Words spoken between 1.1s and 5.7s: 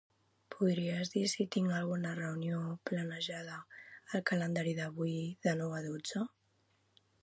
dir si tinc alguna reunió planejada al calendari avui de